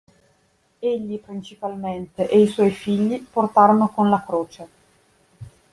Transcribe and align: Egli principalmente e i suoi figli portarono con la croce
Egli 0.79 1.19
principalmente 1.19 2.27
e 2.27 2.39
i 2.41 2.47
suoi 2.47 2.71
figli 2.71 3.23
portarono 3.23 3.89
con 3.89 4.09
la 4.09 4.23
croce 4.25 4.67